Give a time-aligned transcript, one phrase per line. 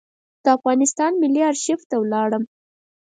[0.43, 2.43] د افغانستان ملي آرشیف ته ولاړم.